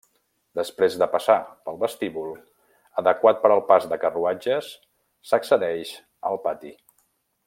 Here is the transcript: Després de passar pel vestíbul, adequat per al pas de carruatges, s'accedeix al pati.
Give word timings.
Després 0.59 0.95
de 1.01 1.07
passar 1.15 1.35
pel 1.67 1.77
vestíbul, 1.83 2.31
adequat 3.03 3.43
per 3.45 3.51
al 3.57 3.63
pas 3.69 3.87
de 3.93 4.01
carruatges, 4.05 4.71
s'accedeix 5.33 5.93
al 6.31 6.45
pati. 6.49 6.73